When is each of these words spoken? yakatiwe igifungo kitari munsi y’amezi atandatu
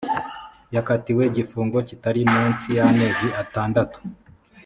yakatiwe 0.75 1.23
igifungo 1.29 1.77
kitari 1.87 2.21
munsi 2.33 2.67
y’amezi 2.77 3.27
atandatu 3.41 3.97